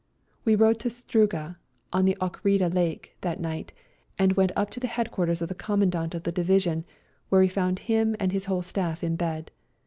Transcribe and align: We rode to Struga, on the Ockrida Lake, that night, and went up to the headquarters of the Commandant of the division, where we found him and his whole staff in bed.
We 0.45 0.55
rode 0.55 0.79
to 0.79 0.89
Struga, 0.89 1.57
on 1.93 2.05
the 2.05 2.17
Ockrida 2.19 2.73
Lake, 2.73 3.15
that 3.21 3.37
night, 3.39 3.71
and 4.17 4.33
went 4.33 4.51
up 4.55 4.71
to 4.71 4.79
the 4.79 4.87
headquarters 4.87 5.43
of 5.43 5.47
the 5.49 5.53
Commandant 5.53 6.15
of 6.15 6.23
the 6.23 6.31
division, 6.31 6.85
where 7.29 7.41
we 7.41 7.47
found 7.47 7.77
him 7.77 8.15
and 8.19 8.31
his 8.31 8.45
whole 8.45 8.63
staff 8.63 9.03
in 9.03 9.15
bed. 9.15 9.51